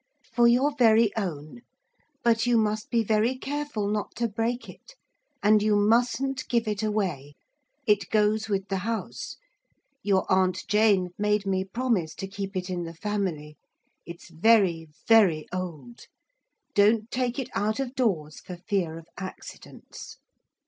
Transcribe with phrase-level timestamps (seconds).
[0.33, 1.61] 'For your very own.
[2.23, 4.95] But you must be very careful not to break it.
[5.43, 7.35] And you mustn't give it away.
[7.85, 9.37] It goes with the house.
[10.01, 13.57] Your Aunt Jane made me promise to keep it in the family.
[14.03, 16.07] It's very, very old.
[16.73, 20.17] Don't take it out of doors for fear of accidents.'